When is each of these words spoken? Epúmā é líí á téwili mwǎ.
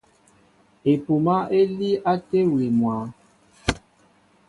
Epúmā 0.91 1.37
é 1.59 1.61
líí 1.75 1.91
á 2.11 2.13
téwili 2.29 2.67
mwǎ. 2.79 2.95